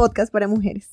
[0.00, 0.88] podcast para mujeres.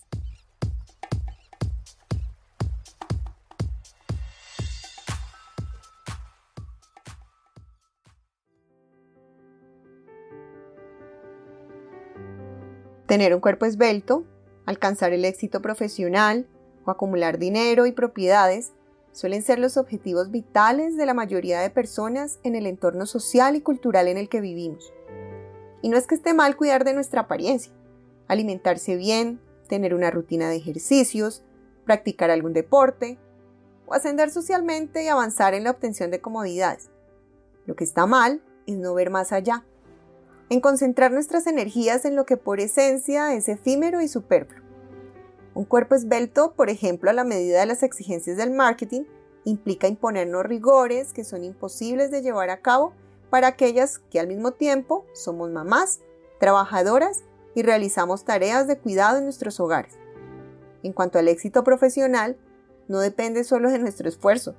[13.06, 14.26] Tener un cuerpo esbelto,
[14.66, 16.46] alcanzar el éxito profesional
[16.84, 18.74] o acumular dinero y propiedades
[19.14, 23.62] suelen ser los objetivos vitales de la mayoría de personas en el entorno social y
[23.62, 24.92] cultural en el que vivimos.
[25.82, 27.72] Y no es que esté mal cuidar de nuestra apariencia,
[28.28, 31.44] alimentarse bien, tener una rutina de ejercicios,
[31.86, 33.18] practicar algún deporte
[33.86, 36.90] o ascender socialmente y avanzar en la obtención de comodidades.
[37.66, 39.64] Lo que está mal es no ver más allá
[40.50, 44.66] en concentrar nuestras energías en lo que por esencia es efímero y superfluo.
[45.54, 49.04] Un cuerpo esbelto, por ejemplo, a la medida de las exigencias del marketing,
[49.44, 52.94] implica imponernos rigores que son imposibles de llevar a cabo
[53.30, 56.00] para aquellas que al mismo tiempo somos mamás,
[56.40, 57.24] trabajadoras
[57.58, 59.98] y realizamos tareas de cuidado en nuestros hogares.
[60.84, 62.38] En cuanto al éxito profesional,
[62.88, 64.54] no depende solo de nuestro esfuerzo,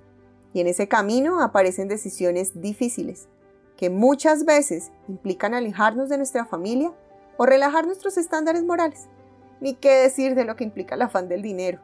[0.52, 3.28] y en ese camino aparecen decisiones difíciles,
[3.76, 6.92] que muchas veces implican alejarnos de nuestra familia
[7.36, 9.06] o relajar nuestros estándares morales,
[9.60, 11.78] ni qué decir de lo que implica el afán del dinero.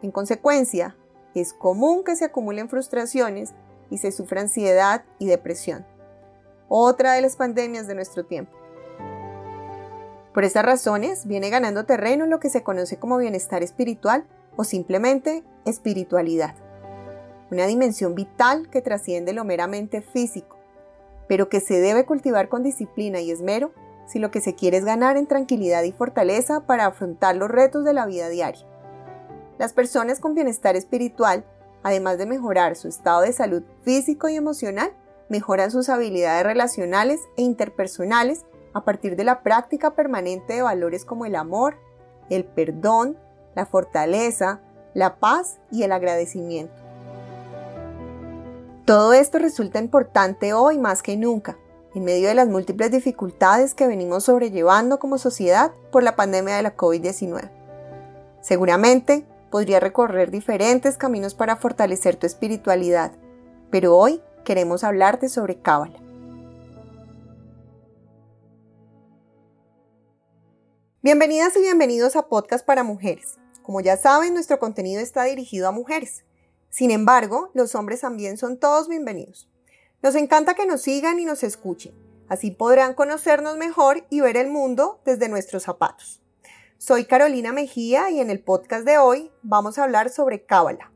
[0.00, 0.96] En consecuencia,
[1.34, 3.52] es común que se acumulen frustraciones
[3.90, 5.84] y se sufra ansiedad y depresión,
[6.70, 8.56] otra de las pandemias de nuestro tiempo.
[10.36, 15.42] Por esas razones viene ganando terreno lo que se conoce como bienestar espiritual o simplemente
[15.64, 16.54] espiritualidad,
[17.50, 20.56] una dimensión vital que trasciende lo meramente físico
[21.28, 23.72] pero que se debe cultivar con disciplina y esmero
[24.06, 27.84] si lo que se quiere es ganar en tranquilidad y fortaleza para afrontar los retos
[27.84, 28.64] de la vida diaria.
[29.58, 31.44] Las personas con bienestar espiritual,
[31.82, 34.92] además de mejorar su estado de salud físico y emocional,
[35.28, 38.44] mejoran sus habilidades relacionales e interpersonales
[38.76, 41.78] a partir de la práctica permanente de valores como el amor,
[42.28, 43.16] el perdón,
[43.54, 44.60] la fortaleza,
[44.92, 46.74] la paz y el agradecimiento.
[48.84, 51.56] Todo esto resulta importante hoy más que nunca,
[51.94, 56.62] en medio de las múltiples dificultades que venimos sobrellevando como sociedad por la pandemia de
[56.62, 57.48] la COVID-19.
[58.42, 63.12] Seguramente podría recorrer diferentes caminos para fortalecer tu espiritualidad,
[63.70, 66.05] pero hoy queremos hablarte sobre Cábala.
[71.06, 73.36] Bienvenidas y bienvenidos a Podcast para Mujeres.
[73.62, 76.24] Como ya saben, nuestro contenido está dirigido a mujeres.
[76.68, 79.48] Sin embargo, los hombres también son todos bienvenidos.
[80.02, 81.94] Nos encanta que nos sigan y nos escuchen.
[82.26, 86.24] Así podrán conocernos mejor y ver el mundo desde nuestros zapatos.
[86.76, 90.90] Soy Carolina Mejía y en el podcast de hoy vamos a hablar sobre Cábala.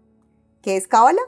[0.60, 1.22] ¿Qué es Cábala?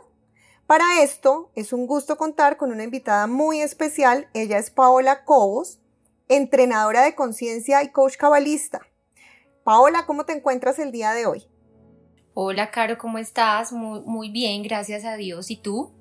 [0.66, 4.28] Para esto es un gusto contar con una invitada muy especial.
[4.34, 5.78] Ella es Paola Cobos,
[6.28, 8.80] entrenadora de conciencia y coach cabalista.
[9.64, 11.46] Paola, ¿cómo te encuentras el día de hoy?
[12.34, 13.72] Hola, Caro, ¿cómo estás?
[13.72, 15.50] Muy, muy bien, gracias a Dios.
[15.50, 15.92] ¿Y tú?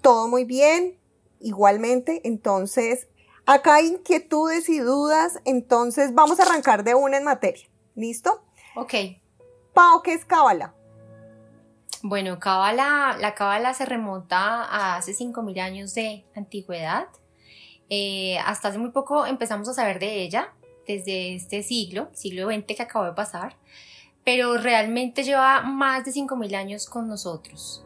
[0.00, 0.96] Todo muy bien,
[1.40, 2.20] igualmente.
[2.24, 3.08] Entonces,
[3.44, 7.68] acá hay inquietudes y dudas, entonces vamos a arrancar de una en materia.
[7.94, 8.44] ¿Listo?
[8.76, 8.94] Ok.
[9.74, 10.74] Pau, ¿qué es Cábala?
[12.02, 17.08] Bueno, Cábala, la Cábala se remonta a hace 5.000 años de antigüedad.
[17.90, 20.52] Eh, hasta hace muy poco empezamos a saber de ella,
[20.86, 23.56] desde este siglo, siglo XX que acabó de pasar
[24.28, 27.82] pero realmente lleva más de 5.000 años con nosotros.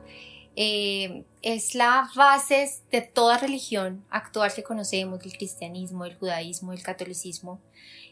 [0.57, 6.83] Eh, es la base de toda religión actual que conocemos, del cristianismo, del judaísmo, del
[6.83, 7.61] catolicismo,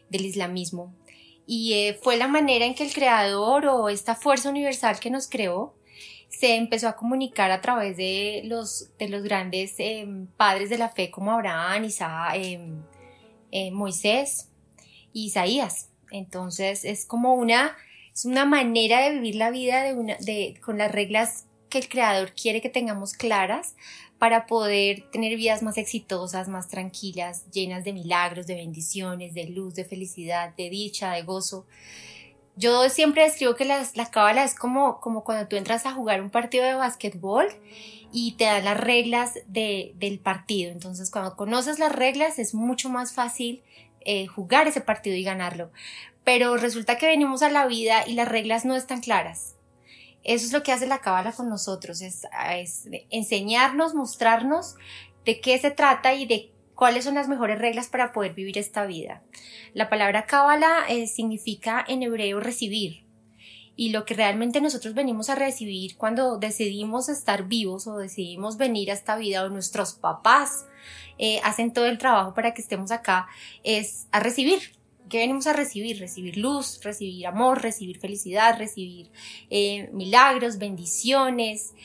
[0.09, 0.95] del islamismo.
[1.45, 5.27] Y eh, fue la manera en que el creador o esta fuerza universal que nos
[5.27, 5.73] creó
[6.31, 10.89] se empezó a comunicar a través de los, de los grandes eh, padres de la
[10.89, 12.39] fe como Abraham, Isaac,
[13.71, 14.49] Moisés
[15.13, 15.89] y Isaías.
[16.09, 17.75] Entonces es como una
[18.13, 21.87] es una manera de vivir la vida de una, de, con las reglas que el
[21.87, 23.75] creador quiere que tengamos claras
[24.19, 29.73] para poder tener vidas más exitosas, más tranquilas, llenas de milagros, de bendiciones, de luz,
[29.73, 31.65] de felicidad, de dicha, de gozo.
[32.55, 36.21] Yo siempre describo que la, la cábala es como, como cuando tú entras a jugar
[36.21, 37.47] un partido de básquetbol
[38.11, 40.71] y te dan las reglas de, del partido.
[40.71, 43.63] Entonces, cuando conoces las reglas es mucho más fácil
[44.01, 45.71] eh, jugar ese partido y ganarlo
[46.23, 49.55] pero resulta que venimos a la vida y las reglas no están claras.
[50.23, 52.27] Eso es lo que hace la cábala con nosotros, es,
[53.09, 54.75] enseñarnos, mostrarnos
[55.25, 56.51] de qué se trata y de
[56.81, 59.21] cuáles son las mejores reglas para poder vivir esta vida.
[59.75, 63.05] La palabra cábala eh, significa en hebreo recibir.
[63.75, 68.89] Y lo que realmente nosotros venimos a recibir cuando decidimos estar vivos o decidimos venir
[68.89, 70.65] a esta vida o nuestros papás
[71.19, 73.27] eh, hacen todo el trabajo para que estemos acá
[73.63, 74.73] es a recibir,
[75.07, 75.99] ¿qué venimos a recibir?
[75.99, 79.11] Recibir luz, recibir amor, recibir felicidad, recibir
[79.51, 81.75] eh, milagros, bendiciones,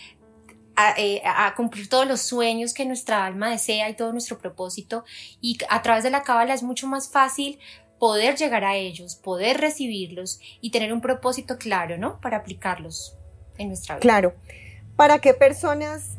[0.99, 5.05] eh, a, cumplir todos los sueños que nuestra alma desea y todo nuestro propósito.
[5.41, 7.59] Y a través de la cábala es mucho más fácil
[7.99, 12.21] poder llegar a ellos, poder recibirlos y tener un propósito claro, ¿no?
[12.21, 13.17] Para aplicarlos
[13.57, 14.03] en nuestra vida.
[14.03, 14.35] Claro.
[14.97, 16.17] ¿Para qué personas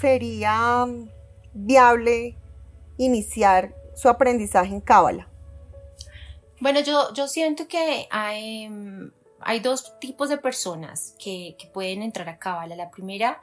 [0.00, 0.86] sería
[1.54, 2.36] viable
[2.98, 5.28] iniciar su aprendizaje en cábala?
[6.60, 8.68] Bueno, yo, yo siento que hay,
[9.44, 12.76] hay dos tipos de personas que, pueden entrar a Cábala.
[12.76, 13.42] La primera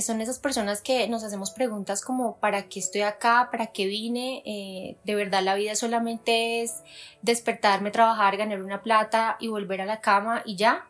[0.00, 3.48] son esas personas que nos hacemos preguntas como ¿para qué estoy acá?
[3.50, 4.42] ¿Para qué vine?
[4.44, 6.82] Eh, de verdad la vida solamente es
[7.22, 10.86] despertarme, trabajar, ganar una plata y volver a la cama y ya.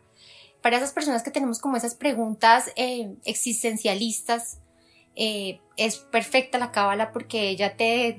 [0.62, 4.58] Para esas personas que tenemos como esas preguntas eh, existencialistas,
[5.22, 8.18] eh, es perfecta la cábala porque ella te,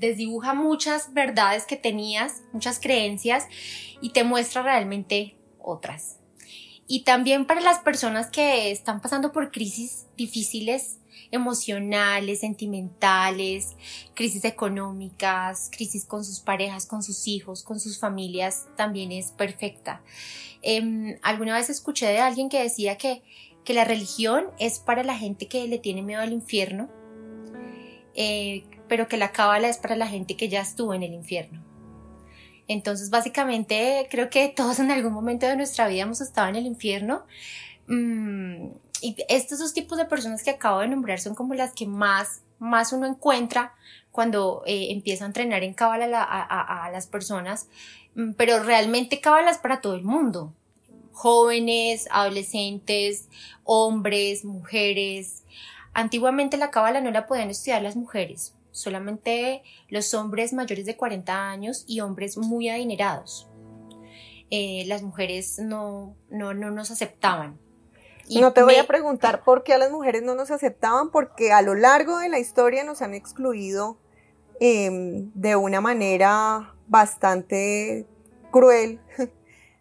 [0.00, 3.46] desdibuja muchas verdades que tenías, muchas creencias
[4.00, 6.18] y te muestra realmente otras.
[6.88, 10.98] Y también para las personas que están pasando por crisis difíciles,
[11.30, 13.76] emocionales, sentimentales,
[14.14, 20.02] crisis económicas, crisis con sus parejas, con sus hijos, con sus familias, también es perfecta.
[20.60, 23.22] Em, alguna vez escuché de alguien que decía que
[23.68, 26.88] que la religión es para la gente que le tiene miedo al infierno,
[28.14, 31.62] eh, pero que la cábala es para la gente que ya estuvo en el infierno.
[32.66, 36.64] Entonces, básicamente, creo que todos en algún momento de nuestra vida hemos estado en el
[36.64, 37.26] infierno.
[37.88, 38.68] Mm,
[39.02, 42.40] y estos dos tipos de personas que acabo de nombrar son como las que más,
[42.58, 43.74] más uno encuentra
[44.12, 47.68] cuando eh, empieza a entrenar en cábala a, las personas.
[48.14, 50.54] Mm, pero realmente cábala es para todo el mundo
[51.12, 53.28] jóvenes, adolescentes,
[53.64, 55.44] hombres, mujeres.
[55.92, 61.50] Antiguamente la cábala no la podían estudiar las mujeres, solamente los hombres mayores de 40
[61.50, 63.48] años y hombres muy adinerados.
[64.50, 67.58] Eh, las mujeres no, no, no nos aceptaban.
[68.28, 71.52] Y no te voy a preguntar por qué a las mujeres no nos aceptaban, porque
[71.52, 73.98] a lo largo de la historia nos han excluido
[74.60, 78.06] em, de una manera bastante
[78.50, 79.00] cruel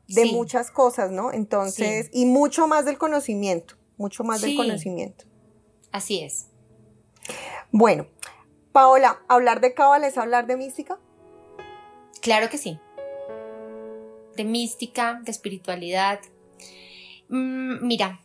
[0.07, 1.31] de muchas cosas, ¿no?
[1.31, 5.25] Entonces, y mucho más del conocimiento, mucho más del conocimiento.
[5.91, 6.47] Así es.
[7.71, 8.07] Bueno,
[8.71, 10.99] Paola, ¿hablar de cábala es hablar de mística?
[12.21, 12.79] Claro que sí.
[14.35, 16.19] De mística, de espiritualidad.
[17.29, 18.21] Mm, mira,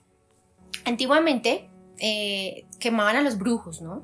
[0.84, 4.02] antiguamente eh, quemaban a los brujos, ¿no?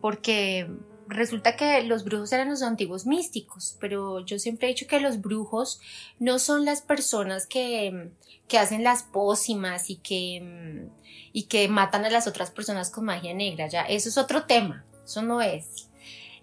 [0.00, 0.68] Porque
[1.10, 5.20] resulta que los brujos eran los antiguos místicos, pero yo siempre he dicho que los
[5.20, 5.80] brujos
[6.18, 8.10] no son las personas que,
[8.48, 10.88] que hacen las pócimas y que,
[11.32, 14.84] y que matan a las otras personas con magia negra, ya, eso es otro tema,
[15.04, 15.88] eso no es.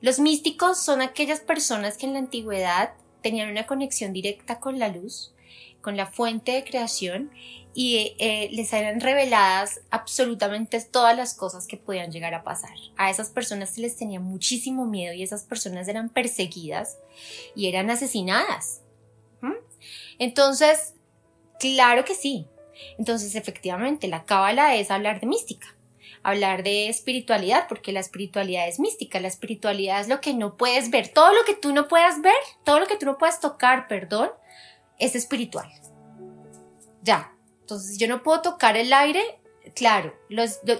[0.02, 2.94] Los místicos son aquellas personas que en la antigüedad
[3.24, 5.34] tenían una conexión directa con la luz,
[5.88, 7.31] con la fuente de creación
[7.74, 12.74] y eh, les eran reveladas absolutamente todas las cosas que podían llegar a pasar.
[12.98, 16.98] A esas personas se les tenía muchísimo miedo y esas personas eran perseguidas
[17.56, 18.81] y eran asesinadas.
[20.19, 20.94] Entonces,
[21.57, 22.48] claro que sí.
[22.98, 25.74] Entonces, efectivamente, la cábala es hablar de mística,
[26.22, 30.90] hablar de espiritualidad, porque la espiritualidad es mística, la espiritualidad es lo que no puedes
[30.90, 32.36] ver, todo lo que tú no puedas ver,
[32.66, 34.31] todo lo que tú no puedas tocar, perdón,
[34.99, 35.69] es espiritual.
[37.01, 39.42] Ya, entonces, yo no puedo tocar el aire,
[39.75, 40.13] claro,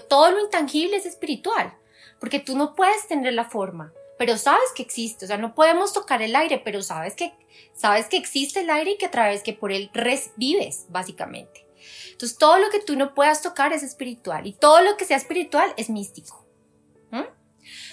[0.08, 1.76] todo lo intangible es espiritual,
[2.18, 5.92] porque tú no puedes tener la forma, pero sabes que existe, o sea, no podemos
[5.92, 7.34] tocar el aire, pero sabes que,
[7.74, 9.90] sabes que existe el aire y que a través que por él
[10.36, 11.66] vives, básicamente.
[12.10, 15.16] Entonces, todo lo que tú no puedas tocar es espiritual y todo lo que sea
[15.16, 16.37] espiritual es místico.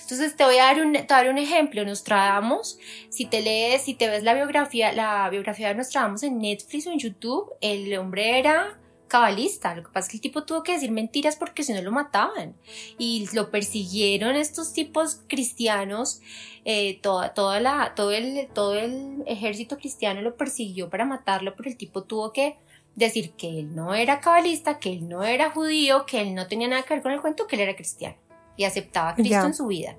[0.06, 1.84] Entonces te voy a dar un, dar un ejemplo.
[1.84, 2.78] Nostradamus,
[3.10, 6.92] si te lees, si te ves la biografía, la biografía de Nostradamus en Netflix o
[6.92, 9.74] en YouTube, el hombre era cabalista.
[9.74, 11.92] Lo que pasa es que el tipo tuvo que decir mentiras porque si no lo
[11.92, 12.56] mataban.
[13.00, 16.22] Y lo persiguieron estos tipos cristianos,
[16.66, 21.68] eh, toda, toda la, todo, el, todo el ejército cristiano lo persiguió para matarlo, pero
[21.68, 22.58] el tipo tuvo que
[22.94, 26.68] decir que él no era cabalista, que él no era judío, que él no tenía
[26.68, 28.25] nada que ver con el cuento, que él era cristiano
[28.58, 29.98] y aceptaba a Cristo en su vida.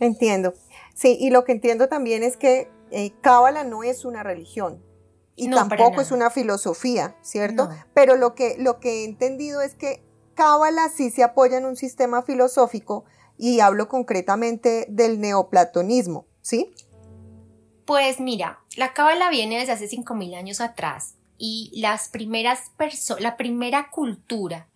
[0.00, 0.54] Entiendo.
[0.94, 4.82] Sí, y lo que entiendo también es que eh, Cábala no es una religión,
[5.36, 7.68] y tampoco es una filosofía, ¿cierto?
[7.92, 10.02] Pero lo que, lo que he entendido es que
[10.34, 13.04] Cábala sí se apoya en un sistema filosófico
[13.36, 16.72] y hablo concretamente del neoplatonismo, ¿sí?
[17.84, 22.72] Pues mira, la Cábala viene desde hace 5.000 años atrás y las primeras
[23.18, 24.68] la primera cultura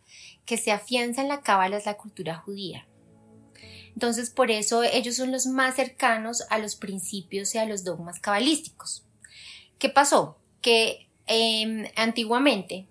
[0.49, 2.89] que se afianza en la Cábala es la cultura judía.
[3.93, 8.19] Entonces, por eso ellos son los más cercanos a los principios y a los dogmas
[8.19, 9.05] cabalísticos.
[9.79, 10.39] ¿Qué pasó?
[10.63, 12.87] Que em, antiguamente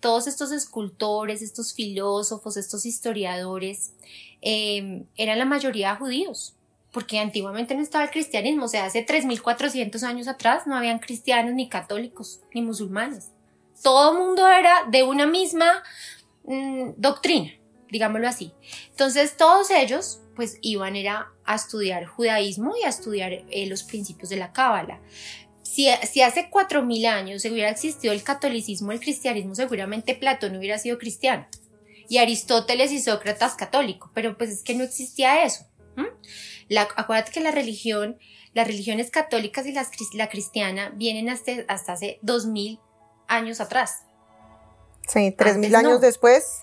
[0.00, 3.92] todos estos escultores, estos filósofos, estos historiadores,
[4.40, 6.54] em, eran la mayoría judíos,
[6.90, 11.52] porque antiguamente no estaba el cristianismo, o sea, hace 3.400 años atrás no habían cristianos,
[11.52, 13.30] ni católicos, ni musulmanes.
[13.82, 15.82] Todo el mundo era de una misma
[16.44, 17.52] mm, doctrina,
[17.90, 18.52] digámoslo así.
[18.90, 24.30] Entonces todos ellos pues iban era a estudiar judaísmo y a estudiar eh, los principios
[24.30, 25.00] de la cábala.
[25.62, 30.98] Si, si hace 4.000 años hubiera existido el catolicismo, el cristianismo, seguramente Platón hubiera sido
[30.98, 31.46] cristiano
[32.08, 35.66] y Aristóteles y Sócrates católico, pero pues es que no existía eso.
[36.68, 38.18] La, acuérdate que la religión,
[38.52, 39.72] las religiones católicas y
[40.16, 42.80] la cristiana vienen hasta, hasta hace 2000
[43.28, 44.04] años atrás.
[45.08, 46.62] Sí, 3000 años después,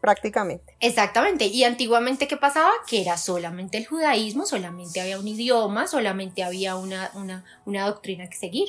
[0.00, 0.76] prácticamente.
[0.80, 1.46] Exactamente.
[1.46, 2.70] Y antiguamente, ¿qué pasaba?
[2.86, 7.10] Que era solamente el judaísmo, solamente había un idioma, solamente había una,
[7.64, 8.68] una, doctrina que seguir.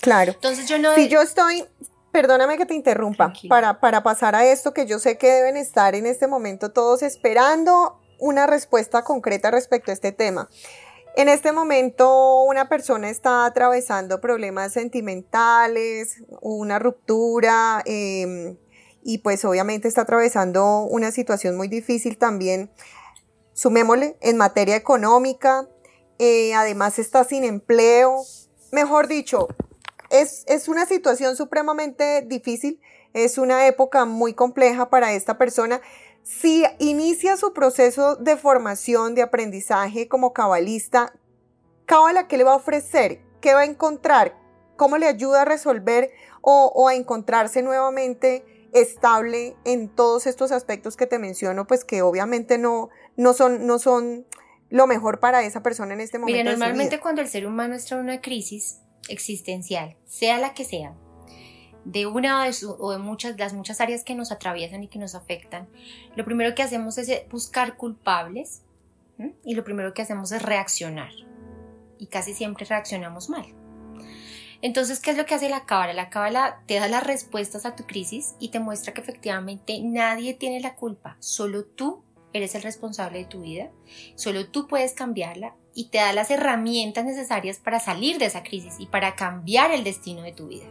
[0.00, 0.32] Claro.
[0.32, 0.94] Entonces yo no.
[0.94, 1.64] Si yo estoy,
[2.12, 5.94] perdóname que te interrumpa, para, para pasar a esto que yo sé que deben estar
[5.94, 10.48] en este momento todos esperando una respuesta concreta respecto a este tema.
[11.18, 18.56] En este momento una persona está atravesando problemas sentimentales, una ruptura em,
[19.02, 22.70] y pues obviamente está atravesando una situación muy difícil también,
[23.52, 25.68] sumémosle, en materia económica,
[26.20, 28.22] eh, además está sin empleo,
[28.70, 29.48] mejor dicho,
[30.10, 32.80] es, es una situación supremamente difícil,
[33.12, 35.80] es una época muy compleja para esta persona
[36.28, 41.12] si inicia su proceso de formación, de aprendizaje como cabalista,
[41.88, 43.22] ¿Cábala qué le va a ofrecer?
[43.40, 44.36] ¿Qué va a encontrar?
[44.76, 46.10] ¿Cómo le ayuda a resolver
[46.42, 48.44] o, a encontrarse nuevamente
[48.74, 51.66] estable en todos estos aspectos que te menciono?
[51.66, 54.26] Pues que obviamente no, no, son, no son
[54.68, 56.36] lo mejor para esa persona en este momento.
[56.36, 60.94] Mira, normalmente cuando el ser humano está en una crisis existencial, sea la que sea,
[61.84, 65.68] de una o de muchas, las muchas áreas que nos atraviesan y que nos afectan,
[66.16, 68.62] lo primero que hacemos es buscar culpables
[69.44, 71.10] y lo primero que hacemos es reaccionar.
[71.98, 73.46] Y casi siempre reaccionamos mal.
[74.60, 75.92] Entonces, ¿qué es lo que hace la cábala?
[75.92, 80.34] La cábala te da las respuestas a tu crisis y te muestra que efectivamente nadie
[80.34, 83.70] tiene la culpa, solo tú eres el responsable de tu vida,
[84.16, 88.74] solo tú puedes cambiarla y te da las herramientas necesarias para salir de esa crisis
[88.78, 90.66] y para cambiar el destino de tu vida.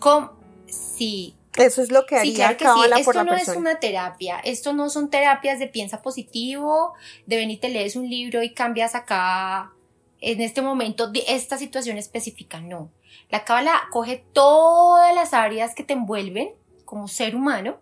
[0.00, 0.32] ¿Cómo?
[0.66, 1.36] Sí.
[1.56, 3.00] Eso es lo que haría sí, claro que sí.
[3.00, 6.94] Esto no es una terapia, esto no son terapias de piensa positivo,
[7.26, 9.72] de venir y te lees un libro y cambias acá
[10.20, 12.90] en este momento de esta situación específica, no.
[13.30, 16.50] La cábala coge todas las áreas que te envuelven
[16.84, 17.78] como ser humano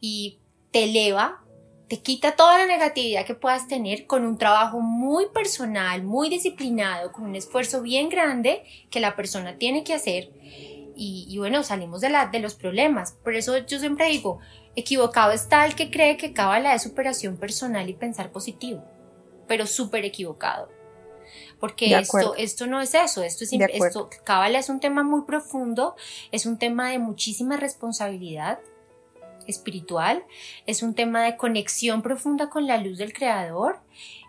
[0.00, 0.38] y
[0.70, 1.42] te eleva,
[1.88, 7.12] te quita toda la negatividad que puedas tener con un trabajo muy personal, muy disciplinado,
[7.12, 10.30] con un esfuerzo bien grande que la persona tiene que hacer
[10.98, 13.12] y, bueno, salimos de, la, de los problemas.
[13.12, 14.40] Por eso yo siempre digo,
[14.74, 18.82] equivocado está el que cree que Cábala es superación personal y pensar positivo,
[19.46, 20.70] pero súper equivocado.
[21.60, 25.96] Porque esto, esto no es eso, esto es esto, Cábala es un tema muy profundo,
[26.32, 28.58] es un tema de muchísima responsabilidad
[29.46, 30.24] espiritual,
[30.66, 33.80] es un tema de conexión profunda con la luz del creador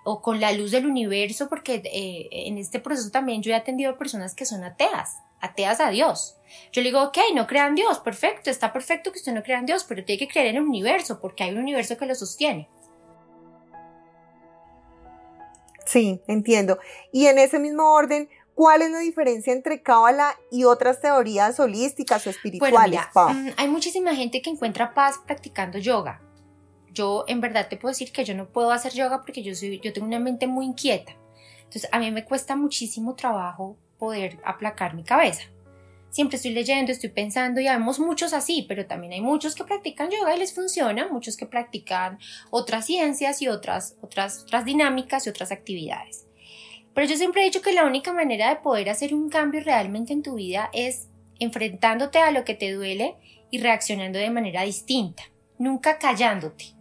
[0.03, 3.91] o con la luz del universo, porque eh, en este proceso también yo he atendido
[3.91, 6.37] a personas que son ateas ateas a Dios.
[6.71, 9.65] Yo le digo, ok, no crean Dios, perfecto, está perfecto que usted no crea en
[9.65, 12.69] Dios, pero tiene que creer en el universo, porque hay un universo que lo sostiene.
[15.85, 16.79] Sí, entiendo.
[17.13, 22.27] Y en ese mismo orden, ¿cuál es la diferencia entre Cábala y otras teorías holísticas
[22.27, 22.99] o espirituales?
[23.15, 26.21] Mm, hay muchísima gente que encuentra paz practicando yoga.
[26.91, 29.79] Yo en verdad te puedo decir que yo no puedo hacer yoga porque yo, soy,
[29.79, 31.13] yo tengo una mente muy inquieta.
[31.59, 35.43] Entonces a mí me cuesta muchísimo trabajo poder aplacar mi cabeza.
[36.09, 40.09] Siempre estoy leyendo, estoy pensando y vemos muchos así, pero también hay muchos que practican
[40.09, 42.17] yoga y les funciona, muchos que practican
[42.49, 46.25] otras ciencias y otras, otras, otras dinámicas y otras actividades.
[46.93, 50.13] Pero yo siempre he dicho que la única manera de poder hacer un cambio realmente
[50.13, 53.15] en tu vida es enfrentándote a lo que te duele
[53.51, 55.23] y reaccionando de manera distinta,
[55.59, 56.76] nunca callándote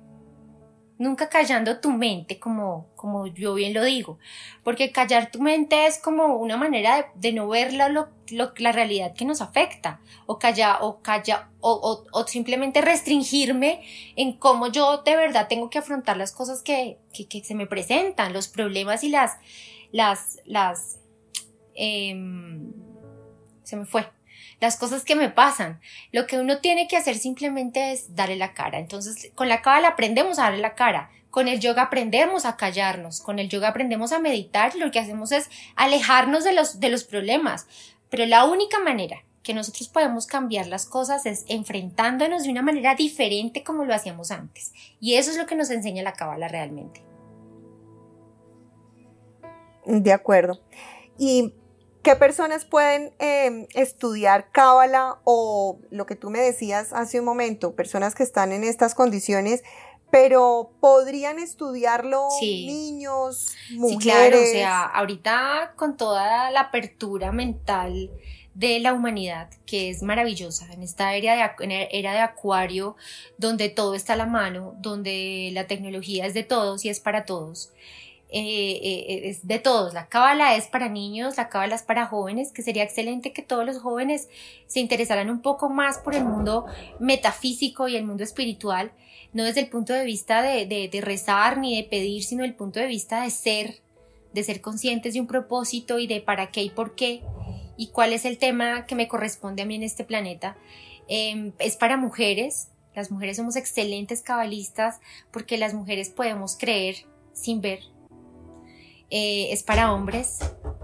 [0.99, 4.19] nunca callando tu mente, como, como yo bien lo digo,
[4.65, 9.15] porque callar tu mente es como una manera de, no ver la, lo, la realidad
[9.15, 13.83] que nos afecta, o callar, o calla, o, o, simplemente restringirme
[14.17, 18.33] en cómo yo de verdad tengo que afrontar las cosas que, que, se me presentan,
[18.33, 19.37] los problemas y las,
[19.93, 20.99] las,
[21.75, 22.15] eh,
[23.63, 24.07] se me fue,
[24.61, 25.81] las cosas que me pasan.
[26.13, 28.79] Lo que uno tiene que hacer simplemente es darle la cara.
[28.79, 31.11] Entonces, con la cábala aprendemos a darle la cara.
[31.31, 35.33] Con el yoga aprendemos a callarnos, con el yoga aprendemos a meditar, lo que hacemos
[35.33, 37.67] es alejarnos de los, de los problemas.
[38.09, 42.95] Pero la única manera que nosotros podemos cambiar las cosas es enfrentándonos de una manera
[42.95, 44.73] diferente como lo hacíamos antes.
[44.99, 47.05] Y eso es lo que nos enseña la cábala realmente.
[49.85, 50.61] De acuerdo.
[51.19, 51.53] ¿Y
[52.07, 57.75] qué personas pueden em, estudiar cábala o lo que tú me decías hace un momento,
[57.75, 59.65] personas que están en estas condiciones,
[60.13, 63.99] pero podrían estudiarlo niños, mujeres?
[63.99, 68.13] Sí, claro, o sea, ahorita con toda la apertura mental
[68.55, 72.95] de la humanidad, que es maravillosa, en esta era de, era de acuario,
[73.37, 77.25] donde todo está a la mano, donde la tecnología es de todos y es para
[77.25, 77.73] todos.
[78.29, 79.95] Eh, eh, es de todos.
[79.95, 83.65] La cábala es para niños, la cábala es para jóvenes, que sería excelente que todos
[83.65, 84.29] los jóvenes
[84.67, 86.67] se interesaran un poco más por el mundo
[86.99, 88.91] metafísico y el mundo espiritual,
[89.33, 92.81] no desde el punto de vista de, de, rezar ni de pedir, sino el punto
[92.81, 93.81] de vista de ser,
[94.33, 97.23] de ser conscientes de un propósito y de para qué y por qué
[97.77, 100.57] y cuál es el tema que me corresponde a mí en este planeta.
[101.09, 104.99] Em, es para mujeres, las mujeres somos excelentes cabalistas
[105.31, 106.97] porque las mujeres podemos creer
[107.35, 107.81] sin ver,
[109.11, 110.39] eh, es para hombres,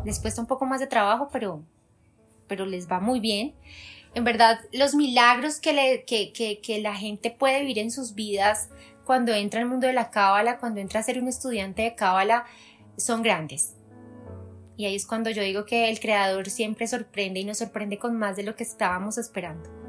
[0.04, 1.62] les cuesta un poco más de trabajo, pero,
[2.48, 3.54] pero les va muy bien.
[4.14, 8.14] En verdad, los milagros que, le, que, que, que la gente puede vivir en sus
[8.14, 8.68] vidas
[9.04, 12.44] cuando entra al mundo de la cábala, cuando entra a ser un estudiante de cábala,
[12.96, 13.74] son grandes.
[14.76, 18.16] Y ahí es cuando yo digo que el creador siempre sorprende y nos sorprende con
[18.16, 19.81] más de lo que estábamos esperando.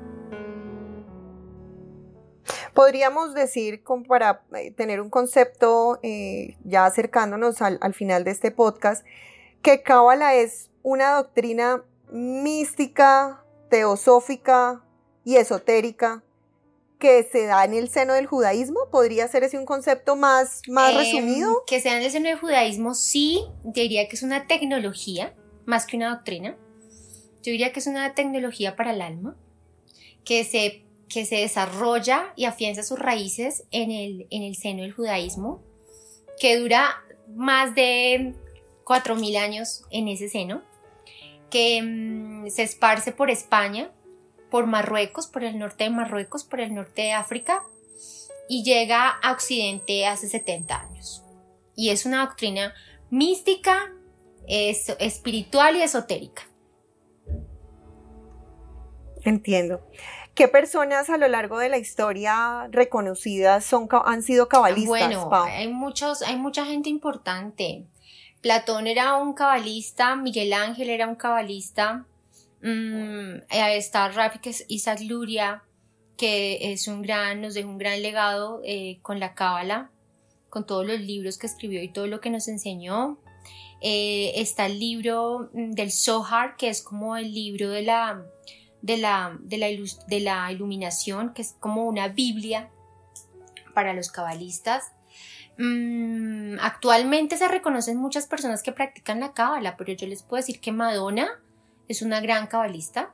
[2.73, 8.51] Podríamos decir, como para eh, tener un concepto eh, ya acercándonos al, final de este
[8.51, 9.05] podcast,
[9.61, 14.83] que Cábala es una doctrina mística, teosófica
[15.23, 16.23] y esotérica
[17.03, 18.87] que se da en el seno del judaísmo?
[18.89, 21.63] ¿Podría ser ese un concepto más, más em, resumido?
[21.67, 25.85] Que se da en el seno del judaísmo, sí, diría que es una tecnología más
[25.85, 26.57] que una doctrina.
[27.43, 29.35] Yo diría que es una tecnología para el alma,
[30.23, 34.93] que se que se desarrolla y afianza sus raíces en el, en el seno del
[34.93, 35.61] judaísmo,
[36.39, 37.03] que dura
[37.35, 38.33] más de
[38.83, 40.63] 4.000 años en ese seno,
[41.51, 43.91] que mm, se esparce por España,
[44.49, 47.63] por Marruecos, por el norte de Marruecos, por el norte de África,
[48.49, 51.23] y llega a Occidente hace 70 años.
[51.75, 52.73] Y es una doctrina
[53.09, 53.93] mística,
[54.47, 56.43] es, espiritual y esotérica.
[59.23, 59.87] Entiendo.
[60.35, 64.87] ¿Qué personas a lo largo de la historia reconocidas son, han sido cabalistas?
[64.87, 67.85] Bueno, hay, muchos, hay mucha gente importante.
[68.41, 72.05] Platón era un cabalista, Miguel Ángel era un cabalista,
[72.61, 75.63] mmm, está Rafik Isaac Luria,
[76.17, 79.91] que es un gran, nos dejó un gran legado eh, con la cábala,
[80.49, 83.19] con todos los libros que escribió y todo lo que nos enseñó.
[83.81, 88.25] Eh, está el libro mm, del Zohar, que es como el libro de la
[88.83, 89.67] de la, de la,
[90.07, 92.69] de la iluminación, que es como una Biblia
[93.73, 94.91] para los cabalistas.
[95.57, 100.59] Mm, actualmente se reconocen muchas personas que practican la cábala, pero yo les puedo decir
[100.59, 101.27] que Madonna
[101.87, 103.13] es una gran cabalista,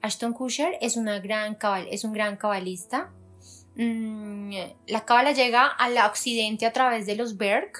[0.00, 3.10] Ashton Kutcher es, una gran cabal, es un gran cabalista.
[3.74, 4.52] Mm,
[4.86, 7.72] la cábala llega al occidente a través de los Berg,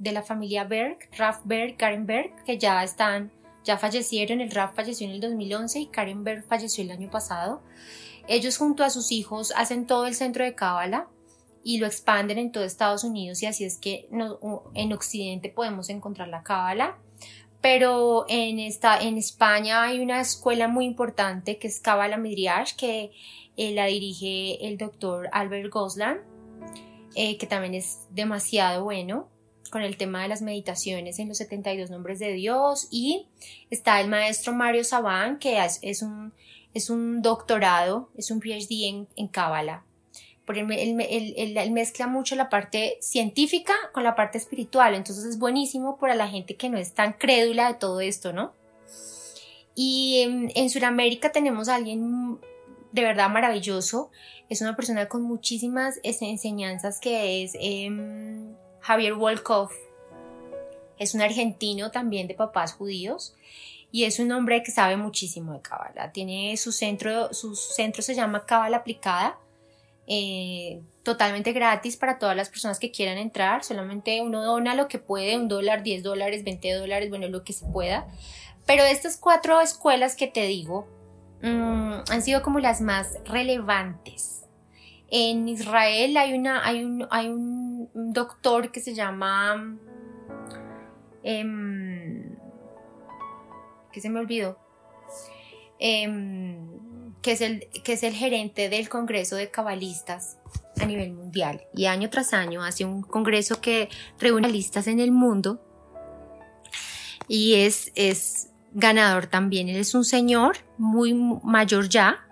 [0.00, 3.30] de la familia Berg, Raf Berg, Karen Berg, que ya están
[3.64, 7.62] ya fallecieron, el Raf falleció en el 2011 y Karen Berg falleció el año pasado.
[8.28, 11.08] Ellos junto a sus hijos hacen todo el centro de Cábala
[11.62, 14.08] y lo expanden en todo Estados Unidos y así es que
[14.74, 16.98] en Occidente podemos encontrar la Cábala.
[17.60, 23.12] Pero en, España hay una escuela muy importante que es Cábala Midrash que
[23.58, 26.20] eh, la dirige el doctor Albert Goslan,
[27.14, 29.28] eh, que también es demasiado bueno
[29.70, 33.26] con el tema de las meditaciones en los 72 nombres de Dios y
[33.70, 36.32] está el maestro Mario Sabán que es, un,
[36.74, 39.84] es un doctorado, es un PhD en, en Cábala.
[40.48, 46.28] Él, mezcla mucho la parte científica con la parte espiritual, entonces es buenísimo para la
[46.28, 48.52] gente que no es tan crédula de todo esto, ¿no?
[49.76, 52.40] Y en, en Sudamérica tenemos a alguien
[52.90, 54.10] de verdad maravilloso,
[54.48, 57.52] es una persona con muchísimas enseñanzas que es...
[57.54, 58.39] Em,
[58.80, 59.72] Javier Wolkoff.
[60.98, 63.34] Es un argentino también de papás judíos
[63.92, 66.12] y es un hombre que sabe muchísimo de Cábala.
[66.12, 69.38] Tiene su centro, su centro se llama Cábala Aplicada,
[70.06, 73.64] eh, totalmente gratis para todas las personas que quieran entrar.
[73.64, 77.52] Solamente uno dona lo que puede, un dólar, 10 dólares, 20 dólares, bueno, lo que
[77.52, 78.06] se pueda.
[78.66, 80.86] Pero estas cuatro escuelas que te digo,
[81.42, 84.44] mm, han sido como las más relevantes.
[85.10, 87.59] En Israel hay, una, hay, un, hay un
[88.12, 89.76] doctor que se llama...
[91.22, 92.36] Em,
[93.92, 94.58] que se me olvidó.
[95.78, 100.38] Em, que, es el, que es el gerente del Congreso de Cabalistas
[100.80, 101.62] a nivel mundial.
[101.74, 105.60] Y año tras año hace un congreso que reúne listas en el mundo.
[107.28, 109.68] Y es, es ganador también.
[109.68, 112.26] Él es un señor muy mayor ya.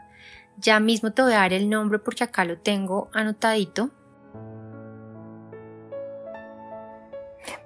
[0.59, 3.91] Ya mismo te voy a dar el nombre porque acá lo tengo anotadito.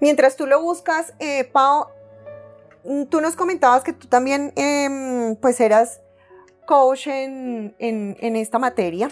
[0.02, 1.86] Mientras tú lo buscas, eh, Pau,
[2.82, 6.00] mm, tú nos comentabas que tú también em, pues eras
[6.66, 9.10] coach en, en, esta materia.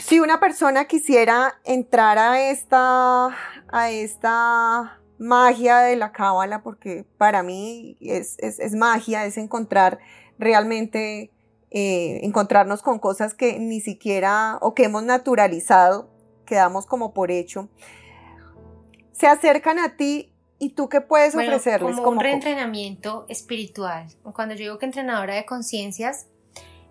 [0.00, 3.28] Si una persona quisiera entrar a esta,
[3.68, 10.00] a esta magia de la cábala, porque para mí es, es, magia, es encontrar
[10.36, 11.30] realmente,
[11.70, 16.10] eh, encontrarnos con cosas que ni siquiera o que hemos naturalizado,
[16.44, 17.68] quedamos como por hecho,
[19.16, 21.96] se acercan a ti y tú qué puedes ofrecerles.
[21.96, 24.06] Como, un reentrenamiento espiritual.
[24.34, 26.26] Cuando yo digo que entrenadora de conciencias,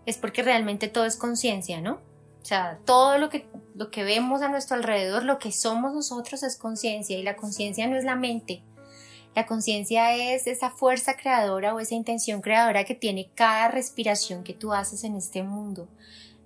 [0.06, 2.02] es porque realmente todo es conciencia, ¿no?
[2.42, 6.44] O sea, todo lo que, lo que vemos a nuestro alrededor, lo que somos nosotros
[6.44, 8.64] es conciencia y la conciencia no es la mente.
[9.36, 14.54] La conciencia es esa fuerza creadora o esa intención creadora que tiene cada respiración que
[14.54, 15.90] tú haces en este mundo.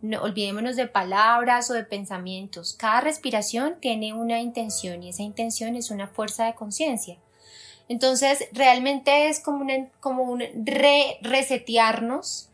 [0.02, 2.74] No, olvidémonos de palabras o de pensamientos.
[2.74, 7.18] Cada respiración tiene una intención y esa intención es una fuerza de conciencia.
[7.90, 9.66] Entonces, realmente es como,
[10.00, 12.50] como un re resetearnos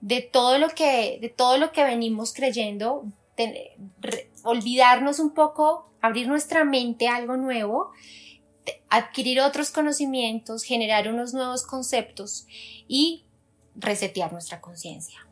[0.00, 3.04] de todo lo que, de todo lo que venimos creyendo,
[4.42, 7.92] olvidarnos un poco, abrir nuestra mente a algo nuevo,
[8.90, 12.46] adquirir otros conocimientos, generar unos nuevos conceptos
[12.88, 13.24] y
[13.76, 15.26] resetear nuestra conciencia.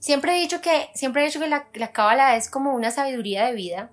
[0.00, 3.46] Siempre he dicho que, siempre he dicho que la, la cábala es como una sabiduría
[3.46, 3.92] de vida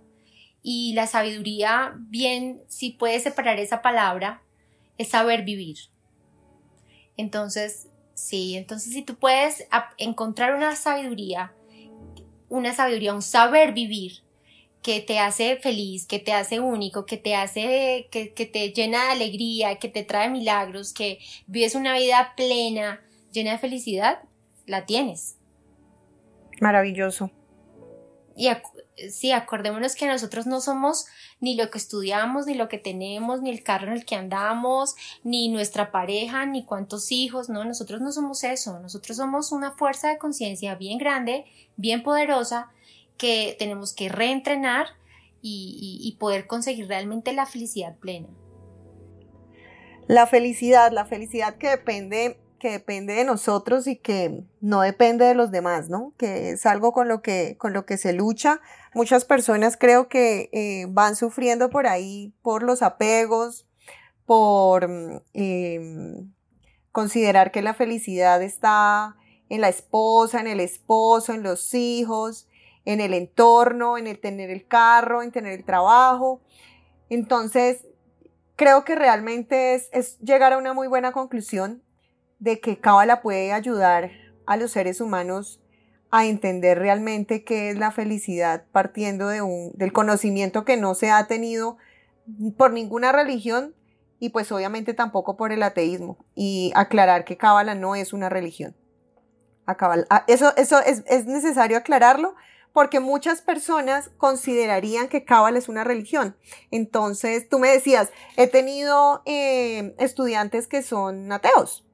[0.63, 4.41] y la sabiduría, bien, si puedes separar esa palabra,
[4.98, 5.78] es saber vivir.
[7.17, 9.67] Entonces, Sí, entonces si tú puedes
[10.00, 11.54] encontrar una sabiduría,
[12.50, 14.24] una sabiduría, un saber vivir
[14.82, 19.06] que te hace feliz, que te hace único, que te hace, que, que te llena
[19.06, 24.24] de alegría, que te trae milagros, que vives una vida plena, llena de felicidad,
[24.65, 25.37] la tienes.
[26.62, 27.32] Maravilloso.
[28.38, 28.50] Y
[29.10, 31.08] sí, acordémonos que nosotros no somos
[31.39, 34.96] ni lo que estudiamos, ni lo que tenemos, ni el carro en el que andamos,
[35.24, 40.10] ni nuestra pareja, ni cuántos hijos, no, nosotros no somos eso, nosotros somos una fuerza
[40.10, 41.46] de conciencia bien grande,
[41.78, 42.72] bien poderosa,
[43.17, 44.86] que tenemos que reentrenar
[45.41, 48.28] y, y poder conseguir realmente la felicidad plena.
[50.08, 55.36] La felicidad, la felicidad que depende que depende de nosotros y que no depende de
[55.36, 56.13] los demás, ¿no?
[56.17, 58.62] Que es algo con lo que, con lo que se lucha.
[58.93, 63.67] Muchas personas creo que eh, van sufriendo por ahí por los apegos,
[64.26, 64.89] por
[65.34, 66.34] em,
[66.91, 69.15] considerar que la felicidad está
[69.50, 72.48] en la esposa, en el esposo, en los hijos,
[72.86, 76.41] en el entorno, en el tener el carro, en tener el trabajo.
[77.10, 77.86] Entonces,
[78.56, 81.84] creo que realmente es, es llegar a una muy buena conclusión
[82.39, 84.12] de que Cábala puede ayudar
[84.45, 85.62] a los seres humanos
[86.10, 91.12] a entender realmente qué es la felicidad partiendo de un, del conocimiento que no se
[91.12, 91.78] ha tenido
[92.58, 93.76] por ninguna religión
[94.19, 98.76] y pues obviamente tampoco por el ateísmo y aclarar que Cábala no es una religión.
[100.28, 102.36] Eso eso es, es, necesario aclararlo
[102.71, 106.38] porque muchas personas considerarían que Cábala es una religión.
[106.71, 111.87] Entonces, tú me decías, he tenido eh, estudiantes que son ateos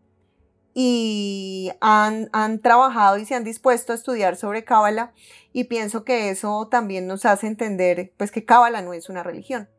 [0.74, 5.14] y han, han, trabajado y se han dispuesto a estudiar sobre Cábala
[5.52, 9.70] y pienso que eso también nos hace entender pues que Cábala no es una religión,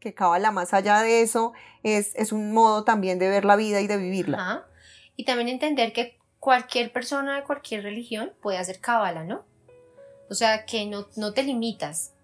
[0.00, 3.80] que Cábala más allá de eso es, es, un modo también de ver la vida
[3.80, 4.66] y de vivirla.
[5.16, 9.44] Y también entender que cualquier persona de cualquier religión puede hacer Cábala, ¿no?
[10.30, 12.14] O sea, que no, no te limitas.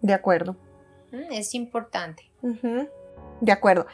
[0.00, 0.56] De acuerdo.
[1.12, 2.30] Mm, es importante.
[3.40, 3.86] De acuerdo.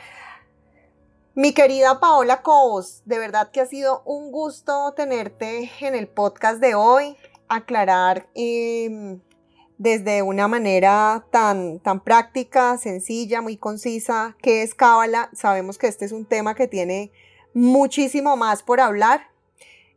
[1.39, 6.61] Mi querida Paola Cobos, de verdad que ha sido un gusto tenerte en el podcast
[6.61, 7.17] de hoy,
[7.49, 9.21] aclarar em,
[9.77, 15.31] desde una manera tan, tan práctica, sencilla, muy concisa, qué es Cábala.
[15.33, 17.13] Sabemos que este es un tema que tiene
[17.55, 19.31] muchísimo más por hablar.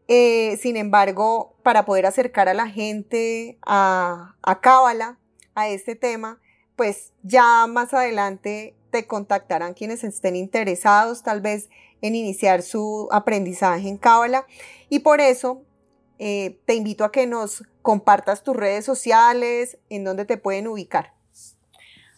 [0.08, 5.18] Eh, sin embargo, para poder acercar a la gente a, a Cábala,
[5.56, 6.40] a este tema,
[6.76, 11.70] pues ya más adelante te contactarán quienes estén interesados tal vez
[12.02, 14.46] en iniciar su aprendizaje en Cábala.
[14.90, 15.64] Y por eso
[16.20, 21.14] eh, te invito a que nos compartas tus redes sociales, en donde te pueden ubicar.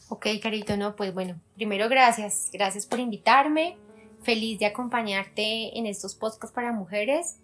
[0.10, 3.78] Ok, Carito, no, pues bueno, primero gracias, gracias por invitarme,
[4.22, 7.38] feliz de acompañarte en estos podcasts para mujeres,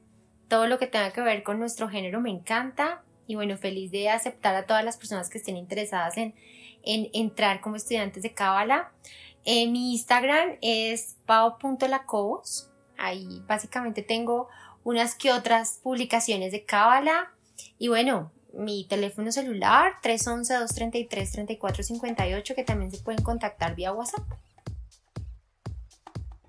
[0.50, 4.10] todo lo que tenga que ver con nuestro género me encanta y bueno, feliz de
[4.10, 6.36] aceptar a todas las personas que estén interesadas en,
[6.90, 8.92] en entrar como estudiantes de Cábala.
[9.46, 14.48] Eh, mi Instagram es pao.lacobos, ahí básicamente tengo
[14.84, 17.32] unas que otras publicaciones de Cábala
[17.78, 24.24] y bueno, mi teléfono celular 311-233-3458 que también se pueden contactar vía WhatsApp.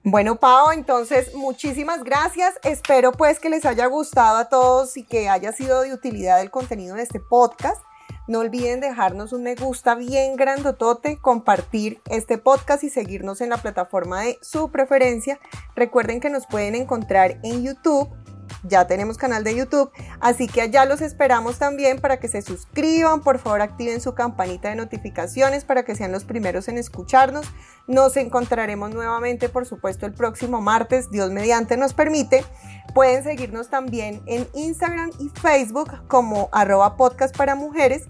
[0.03, 2.55] Bueno, Pau, entonces muchísimas gracias.
[2.65, 6.51] Espero pues que les haya gustado a todos y que haya sido de utilidad el
[6.51, 7.83] contenido de este podcast.
[8.31, 13.57] No olviden dejarnos un me gusta bien grandotote, compartir este podcast y seguirnos en la
[13.57, 15.41] plataforma de su preferencia.
[15.75, 18.09] Recuerden que nos pueden encontrar en YouTube
[18.63, 19.91] ya tenemos canal de YouTube,
[20.21, 24.69] así que allá los esperamos también para que se suscriban, por favor activen su campanita
[24.69, 27.47] de notificaciones para que sean los primeros en escucharnos.
[27.87, 32.45] Nos encontraremos nuevamente, por supuesto, el próximo martes, Dios mediante nos permite.
[32.95, 38.07] Pueden seguirnos también en Instagram y Facebook como arroba podcast para mujeres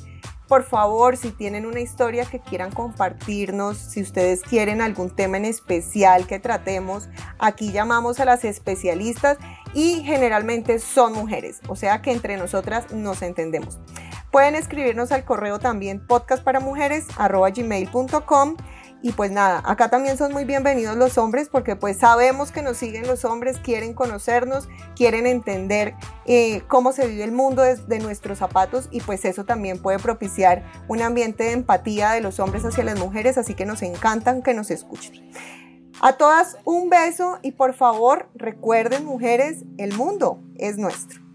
[0.51, 5.45] por favor, si tienen una historia que quieran compartirnos, si ustedes quieren algún tema en
[5.45, 7.09] especial que tratemos,
[7.39, 9.39] aquí llamamos a las especialistas
[9.75, 13.79] y generalmente son mujeres, o sea que entre nosotras nos entendemos.
[14.33, 18.57] Pueden escribirnos al correo también podcastparamujeres.com
[19.03, 22.77] y pues nada, acá también son muy bienvenidos los hombres porque pues sabemos que nos
[22.77, 25.95] siguen los hombres, quieren conocernos, quieren entender
[26.27, 30.65] eh, cómo se vive el mundo desde nuestros zapatos y pues eso también puede propiciar
[30.89, 34.53] un ambiente de empatía de los hombres hacia las mujeres, así que nos encantan que
[34.53, 35.31] nos escuchen.
[36.03, 41.30] A todas un beso y por favor recuerden mujeres, el mundo es nuestro.